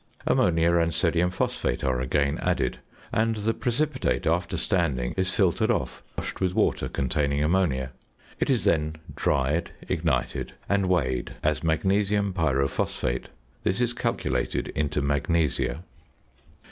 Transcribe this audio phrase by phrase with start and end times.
[0.25, 2.79] Ammonia and sodium phosphate are again added,
[3.13, 7.91] and the precipitate, after standing, is filtered off, washed with water containing ammonia;
[8.39, 13.29] it is then dried, ignited and weighed as magnesium pyrophosphate.
[13.61, 15.83] This is calculated into magnesia.